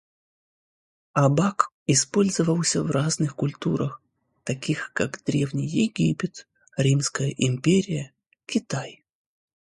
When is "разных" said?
2.89-3.35